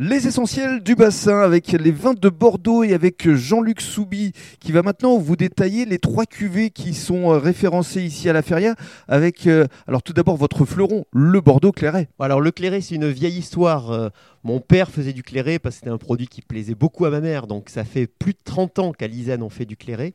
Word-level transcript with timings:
Les 0.00 0.28
essentiels 0.28 0.80
du 0.80 0.94
bassin 0.94 1.40
avec 1.40 1.72
les 1.72 1.90
vins 1.90 2.14
de 2.14 2.28
Bordeaux 2.28 2.84
et 2.84 2.94
avec 2.94 3.28
Jean-Luc 3.34 3.80
Soubi 3.80 4.30
qui 4.60 4.70
va 4.70 4.82
maintenant 4.82 5.18
vous 5.18 5.34
détailler 5.34 5.86
les 5.86 5.98
trois 5.98 6.24
cuvées 6.24 6.70
qui 6.70 6.94
sont 6.94 7.32
euh, 7.32 7.38
référencées 7.38 8.02
ici 8.02 8.28
à 8.28 8.32
la 8.32 8.42
Feria 8.42 8.76
avec 9.08 9.48
euh, 9.48 9.66
alors 9.88 10.04
tout 10.04 10.12
d'abord 10.12 10.36
votre 10.36 10.64
fleuron, 10.66 11.04
le 11.12 11.40
Bordeaux 11.40 11.72
Clairet. 11.72 12.08
Alors 12.20 12.40
le 12.40 12.52
clairet 12.52 12.80
c'est 12.80 12.94
une 12.94 13.08
vieille 13.08 13.38
histoire. 13.38 13.90
Euh, 13.90 14.08
Mon 14.48 14.60
père 14.60 14.90
faisait 14.90 15.12
du 15.12 15.22
clairet 15.22 15.58
parce 15.58 15.74
que 15.74 15.80
c'était 15.80 15.90
un 15.90 15.98
produit 15.98 16.26
qui 16.26 16.40
plaisait 16.40 16.74
beaucoup 16.74 17.04
à 17.04 17.10
ma 17.10 17.20
mère. 17.20 17.46
Donc 17.46 17.68
ça 17.68 17.84
fait 17.84 18.06
plus 18.06 18.32
de 18.32 18.38
30 18.42 18.78
ans 18.78 18.92
qu'à 18.92 19.06
Lisanne 19.06 19.42
on 19.42 19.50
fait 19.50 19.66
du 19.66 19.76
clairet. 19.76 20.14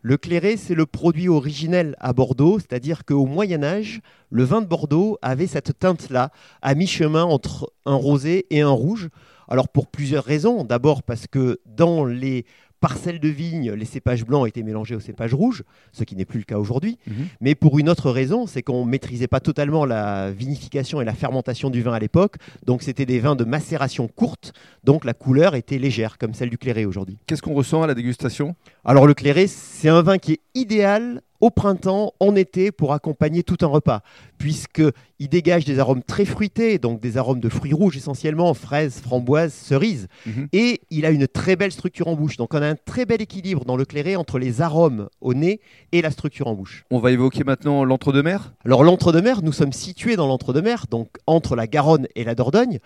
Le 0.00 0.16
clairet 0.16 0.56
c'est 0.56 0.74
le 0.74 0.86
produit 0.86 1.28
originel 1.28 1.94
à 2.00 2.14
Bordeaux, 2.14 2.58
c'est-à-dire 2.58 3.04
qu'au 3.04 3.26
Moyen 3.26 3.62
Âge, 3.62 4.00
le 4.30 4.42
vin 4.42 4.62
de 4.62 4.66
Bordeaux 4.66 5.18
avait 5.20 5.46
cette 5.46 5.78
teinte-là, 5.78 6.30
à 6.62 6.74
mi-chemin 6.74 7.24
entre 7.24 7.74
un 7.84 7.96
rosé 7.96 8.46
et 8.48 8.62
un 8.62 8.70
rouge. 8.70 9.10
Alors 9.48 9.68
pour 9.68 9.88
plusieurs 9.88 10.24
raisons. 10.24 10.64
D'abord 10.64 11.02
parce 11.02 11.26
que 11.26 11.60
dans 11.66 12.06
les 12.06 12.46
parcelles 12.84 13.18
de 13.18 13.28
vignes, 13.28 13.72
les 13.72 13.86
cépages 13.86 14.26
blancs 14.26 14.46
étaient 14.46 14.62
mélangés 14.62 14.94
aux 14.94 15.00
cépages 15.00 15.32
rouges, 15.32 15.62
ce 15.92 16.04
qui 16.04 16.16
n'est 16.16 16.26
plus 16.26 16.38
le 16.38 16.44
cas 16.44 16.58
aujourd'hui. 16.58 16.98
Mhm. 17.06 17.14
Mais 17.40 17.54
pour 17.54 17.78
une 17.78 17.88
autre 17.88 18.10
raison, 18.10 18.46
c'est 18.46 18.62
qu'on 18.62 18.84
ne 18.84 18.90
maîtrisait 18.90 19.26
pas 19.26 19.40
totalement 19.40 19.86
la 19.86 20.30
vinification 20.30 21.00
et 21.00 21.06
la 21.06 21.14
fermentation 21.14 21.70
du 21.70 21.80
vin 21.80 21.94
à 21.94 21.98
l'époque. 21.98 22.36
Donc 22.66 22.82
c'était 22.82 23.06
des 23.06 23.20
vins 23.20 23.36
de 23.36 23.44
macération 23.44 24.06
courte, 24.06 24.52
donc 24.84 25.06
la 25.06 25.14
couleur 25.14 25.54
était 25.54 25.78
légère, 25.78 26.18
comme 26.18 26.34
celle 26.34 26.50
du 26.50 26.58
clairet 26.58 26.84
aujourd'hui. 26.84 27.16
Qu'est-ce 27.26 27.40
qu'on 27.40 27.54
ressent 27.54 27.82
à 27.82 27.86
la 27.86 27.94
dégustation? 27.94 28.54
Alors 28.84 29.06
le 29.06 29.14
clairet, 29.14 29.46
c'est 29.46 29.88
un 29.88 30.02
vin 30.02 30.18
qui 30.18 30.32
est 30.32 30.40
idéal 30.54 31.22
au 31.44 31.50
printemps, 31.50 32.14
en 32.20 32.34
été, 32.36 32.72
pour 32.72 32.94
accompagner 32.94 33.42
tout 33.42 33.58
un 33.60 33.66
repas, 33.66 34.00
puisqu'il 34.38 35.28
dégage 35.28 35.64
des 35.66 35.78
arômes 35.78 36.02
très 36.02 36.24
fruités, 36.24 36.78
donc 36.78 37.00
des 37.00 37.16
arômes 37.18 37.40
de 37.40 37.48
fruits 37.48 37.74
rouges 37.74 37.96
essentiellement, 37.98 38.54
fraises, 38.54 39.00
framboises, 39.00 39.52
cerises, 39.52 40.08
Mhm. 40.24 40.48
et 40.52 40.80
il 40.90 41.04
a 41.04 41.10
une 41.10 41.26
très 41.26 41.56
belle 41.56 41.72
structure 41.72 42.08
en 42.08 42.14
bouche. 42.16 42.36
Donc 42.38 42.54
on 42.54 42.62
a 42.62 42.66
un 42.68 42.76
très 42.76 43.04
bel 43.04 43.20
équilibre 43.20 43.64
dans 43.66 43.76
le 43.76 43.84
clairet 43.84 44.16
entre 44.16 44.38
les 44.38 44.62
arômes 44.62 45.08
au 45.20 45.34
nez 45.34 45.60
et 45.92 46.00
la 46.00 46.10
structure 46.10 46.46
en 46.46 46.54
bouche. 46.54 46.84
On 46.90 46.98
va 46.98 47.10
évoquer 47.12 47.44
maintenant 47.44 47.84
l'entre-deux-mer. 47.84 48.54
Alors 48.64 48.82
l'entre-deux-mer, 48.84 49.42
nous 49.42 49.52
sommes 49.52 49.72
situés 49.72 50.16
dans 50.16 50.26
l'entre-deux-mer, 50.26 50.86
donc 50.90 51.08
entre 51.26 51.56
la 51.56 51.66
Garonne 51.66 52.06
et 52.16 52.24
la 52.24 52.34
Dordogne. 52.34 52.78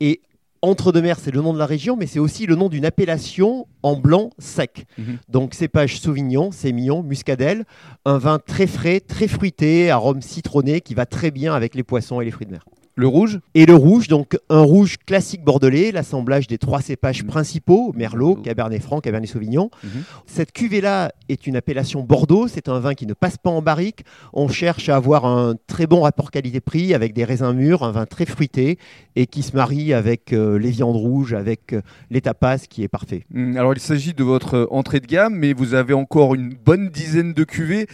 Et 0.00 0.20
entre-deux-mer, 0.62 1.18
c'est 1.20 1.30
le 1.30 1.40
nom 1.40 1.52
de 1.52 1.58
la 1.58 1.66
région, 1.66 1.96
mais 1.96 2.06
c'est 2.06 2.18
aussi 2.18 2.46
le 2.46 2.54
nom 2.54 2.68
d'une 2.68 2.84
appellation 2.84 3.66
en 3.82 3.96
blanc 3.96 4.30
sec. 4.38 4.86
Mhm. 4.98 5.18
Donc 5.28 5.54
cépage 5.54 6.00
Sauvignon, 6.00 6.50
Sémillon, 6.50 7.02
Muscadelle, 7.02 7.64
un 8.04 8.18
vin 8.18 8.38
très 8.38 8.66
frais, 8.66 9.00
très 9.00 9.28
fruité, 9.28 9.90
arôme 9.90 10.22
citronné 10.22 10.80
qui 10.80 10.94
va 10.94 11.06
très 11.06 11.30
bien 11.30 11.54
avec 11.54 11.74
les 11.74 11.82
poissons 11.82 12.20
et 12.20 12.24
les 12.24 12.30
fruits 12.30 12.46
de 12.46 12.52
mer. 12.52 12.64
Le 12.98 13.06
rouge 13.06 13.40
Et 13.54 13.66
le 13.66 13.74
rouge, 13.74 14.08
donc 14.08 14.38
un 14.48 14.62
rouge 14.62 14.96
classique 15.04 15.44
bordelais, 15.44 15.92
l'assemblage 15.92 16.46
des 16.46 16.56
trois 16.56 16.80
cépages 16.80 17.22
Mhm. 17.22 17.28
principaux, 17.28 17.92
Merlot. 17.94 18.36
Cabernet 18.36 18.80
Franc, 18.82 19.00
Cabernet 19.02 19.28
Sauvignon. 19.28 19.70
Mhm. 19.84 19.90
Cette 20.24 20.50
cuvée-là 20.52 21.12
est 21.28 21.46
une 21.46 21.56
appellation 21.56 22.02
Bordeaux, 22.02 22.48
c'est 22.48 22.70
un 22.70 22.80
vin 22.80 22.94
qui 22.94 23.06
ne 23.06 23.12
passe 23.12 23.36
pas 23.36 23.50
en 23.50 23.60
barrique. 23.60 24.04
On 24.32 24.48
cherche 24.48 24.88
à 24.88 24.96
avoir 24.96 25.26
un 25.26 25.56
très 25.66 25.86
bon 25.86 26.00
rapport 26.00 26.30
qualité-prix 26.30 26.94
avec 26.94 27.12
des 27.12 27.24
raisins 27.24 27.52
mûrs, 27.52 27.82
un 27.82 27.92
vin 27.92 28.06
très 28.06 28.24
fruité 28.24 28.78
et 29.14 29.26
qui 29.26 29.42
se 29.42 29.54
marie 29.54 29.92
avec 29.92 30.32
euh, 30.32 30.58
les 30.58 30.70
viandes 30.70 30.96
rouges, 30.96 31.34
avec 31.34 31.74
euh, 31.74 31.82
les 32.10 32.22
tapas, 32.22 32.60
qui 32.60 32.82
est 32.82 32.88
parfait. 32.88 33.24
Hum, 33.34 33.58
Alors 33.58 33.74
il 33.74 33.80
s'agit 33.80 34.14
de 34.14 34.24
votre 34.24 34.54
euh, 34.54 34.66
entrée 34.70 35.00
de 35.00 35.06
gamme, 35.06 35.34
mais 35.34 35.52
vous 35.52 35.74
avez 35.74 35.92
encore 35.92 36.34
une 36.34 36.54
bonne 36.54 36.88
dizaine 36.88 37.34
de 37.34 37.44
cuvées. 37.44 37.88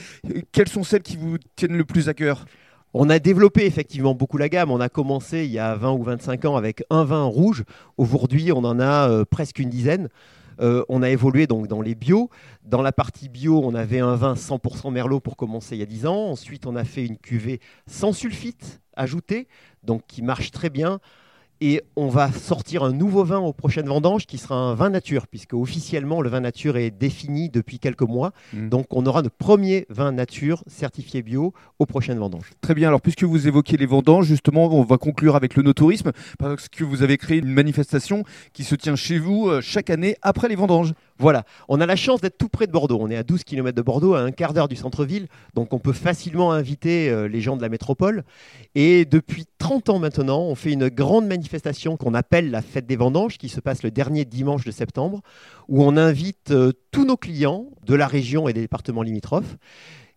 Quelles 0.53 0.69
sont 0.69 0.85
celles 0.85 1.03
qui 1.03 1.17
vous 1.17 1.39
tiennent 1.57 1.77
le 1.77 1.85
plus 1.85 2.09
à 2.09 2.15
cœur? 2.15 2.45
On 2.95 3.09
a 3.09 3.19
développé 3.19 3.65
effectivement 3.65 4.15
beaucoup 4.15 4.37
la 4.37 4.51
gamme. 4.51 4.71
On 4.71 4.81
a 4.81 4.91
commencé 4.91 5.47
il 5.47 5.51
y 5.51 5.59
a 5.59 5.75
20 5.77 5.93
ou 5.93 6.03
25 6.03 6.45
ans 6.45 6.57
avec 6.57 6.85
un 6.91 7.05
vin 7.05 7.25
rouge. 7.25 7.65
Aujourd'hui, 7.97 8.53
on 8.53 8.65
en 8.65 8.79
a 8.81 9.09
euh, 9.09 9.25
presque 9.25 9.59
une 9.61 9.71
dizaine. 9.71 10.11
Euh, 10.61 10.85
on 10.91 11.03
a 11.03 11.09
évolué 11.09 11.47
donc 11.47 11.69
dans 11.69 11.81
les 11.81 11.95
bio. 11.95 12.29
Dans 12.65 12.83
la 12.83 12.93
partie 12.93 13.31
bio, 13.31 13.63
on 13.65 13.75
avait 13.75 14.01
un 14.01 14.15
vin 14.15 14.35
100% 14.35 14.93
Merlot 14.93 15.21
pour 15.21 15.37
commencer 15.37 15.75
il 15.75 15.79
y 15.79 15.83
a 15.83 15.87
10 15.87 16.07
ans. 16.07 16.27
Ensuite, 16.27 16.67
on 16.67 16.77
a 16.77 16.85
fait 16.85 17.07
une 17.07 17.17
cuvée 17.17 17.61
sans 17.87 18.13
sulfite 18.13 18.83
ajouté, 18.95 19.49
donc 19.85 20.03
qui 20.07 20.21
marche 20.21 20.51
très 20.51 20.69
bien. 20.69 21.01
Et 21.65 21.81
on 21.95 22.09
va 22.09 22.33
sortir 22.33 22.83
un 22.83 22.93
nouveau 22.93 23.23
vin 23.23 23.39
aux 23.39 23.53
prochaines 23.53 23.87
vendanges 23.87 24.27
qui 24.27 24.37
sera 24.37 24.57
un 24.57 24.75
vin 24.75 24.91
nature, 24.91 25.29
puisque 25.29 25.55
officiellement 25.55 26.21
le 26.21 26.29
vin 26.29 26.41
nature 26.41 26.77
est 26.77 26.91
défini 26.91 27.51
depuis 27.51 27.79
quelques 27.79 28.03
mois. 28.03 28.33
Mm. 28.53 28.69
Donc 28.69 28.87
on 28.91 29.07
aura 29.07 29.23
notre 29.23 29.37
premier 29.37 29.87
vin 29.89 30.11
nature 30.11 30.65
certifié 30.67 31.23
bio 31.23 31.55
aux 31.79 31.87
prochaines 31.87 32.19
vendanges. 32.19 32.51
Très 32.63 32.75
bien, 32.75 32.89
alors 32.89 33.01
puisque 33.01 33.23
vous 33.23 33.47
évoquez 33.47 33.77
les 33.77 33.87
vendanges, 33.87 34.27
justement, 34.27 34.75
on 34.75 34.83
va 34.83 34.99
conclure 34.99 35.37
avec 35.37 35.55
le 35.55 35.63
no-tourisme, 35.63 36.11
parce 36.37 36.69
que 36.69 36.83
vous 36.83 37.05
avez 37.05 37.17
créé 37.17 37.39
une 37.39 37.47
manifestation 37.47 38.25
qui 38.53 38.65
se 38.65 38.75
tient 38.75 38.97
chez 38.97 39.21
vous 39.21 39.49
euh, 39.49 39.61
chaque 39.61 39.89
année 39.89 40.17
après 40.21 40.49
les 40.49 40.57
vendanges. 40.57 40.95
Voilà, 41.19 41.45
on 41.69 41.81
a 41.81 41.87
la 41.87 41.95
chance 41.95 42.21
d'être 42.21 42.39
tout 42.39 42.49
près 42.49 42.67
de 42.67 42.73
Bordeaux. 42.73 42.99
On 43.01 43.09
est 43.09 43.17
à 43.17 43.23
12 43.23 43.45
km 43.45 43.77
de 43.77 43.83
Bordeaux, 43.83 44.15
à 44.15 44.21
un 44.23 44.33
quart 44.33 44.53
d'heure 44.53 44.67
du 44.67 44.75
centre-ville, 44.75 45.29
donc 45.55 45.73
on 45.73 45.79
peut 45.79 45.93
facilement 45.93 46.51
inviter 46.51 47.09
euh, 47.09 47.29
les 47.29 47.41
gens 47.41 47.57
de 47.57 47.63
la 47.63 47.69
métropole. 47.69 48.25
Et 48.75 49.05
depuis 49.05 49.45
30 49.59 49.91
ans 49.91 49.99
maintenant, 50.01 50.41
on 50.41 50.57
fait 50.57 50.73
une 50.73 50.89
grande 50.89 51.29
manifestation 51.29 51.52
qu'on 51.99 52.15
appelle 52.15 52.51
la 52.51 52.63
fête 52.63 52.87
des 52.87 52.97
vendanges, 52.97 53.39
qui 53.39 53.49
se 53.49 53.61
passe 53.61 53.83
le 53.83 53.91
dernier 53.91 54.25
dimanche 54.25 54.65
de 54.65 54.71
septembre, 54.71 55.21
où 55.69 55.83
on 55.83 55.97
invite 55.97 56.51
euh, 56.51 56.73
tous 56.91 57.05
nos 57.05 57.17
clients 57.17 57.67
de 57.87 57.95
la 57.95 58.07
région 58.07 58.49
et 58.49 58.53
des 58.53 58.61
départements 58.63 59.03
limitrophes. 59.03 59.57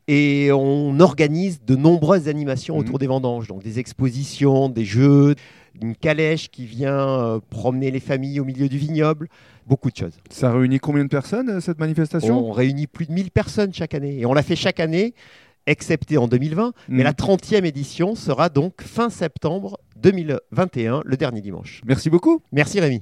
Et 0.07 0.51
on 0.51 0.99
organise 0.99 1.63
de 1.65 1.75
nombreuses 1.75 2.27
animations 2.27 2.75
Mhm. 2.75 2.81
autour 2.81 2.99
des 2.99 3.07
vendanges, 3.07 3.47
donc 3.47 3.63
des 3.63 3.79
expositions, 3.79 4.69
des 4.69 4.85
jeux, 4.85 5.33
une 5.81 5.95
calèche 5.95 6.49
qui 6.51 6.65
vient 6.65 6.93
euh, 7.09 7.39
promener 7.49 7.89
les 7.91 7.99
familles 7.99 8.39
au 8.39 8.45
milieu 8.45 8.69
du 8.69 8.77
vignoble, 8.77 9.27
beaucoup 9.67 9.89
de 9.89 9.95
choses. 9.97 10.13
Ça 10.29 10.51
réunit 10.53 10.79
combien 10.79 11.03
de 11.03 11.09
personnes, 11.09 11.49
euh, 11.49 11.59
cette 11.59 11.79
manifestation? 11.79 12.47
On 12.47 12.51
réunit 12.51 12.85
plus 12.87 13.07
de 13.07 13.11
1000 13.13 13.31
personnes 13.31 13.73
chaque 13.73 13.93
année. 13.95 14.19
Et 14.19 14.25
on 14.27 14.33
l'a 14.33 14.43
fait 14.43 14.55
chaque 14.55 14.79
année, 14.79 15.15
excepté 15.67 16.17
en 16.19 16.27
2020. 16.27 16.73
Mais 16.87 17.01
Mm. 17.01 17.03
la 17.03 17.13
30e 17.13 17.65
édition 17.65 18.13
sera 18.13 18.49
donc 18.49 18.83
fin 18.83 19.09
septembre 19.09 19.79
2021, 20.05 21.01
le 21.03 21.17
dernier 21.17 21.41
dimanche. 21.41 21.81
Merci 21.83 22.11
beaucoup. 22.11 22.43
Merci 22.51 22.79
Rémi. 22.79 23.01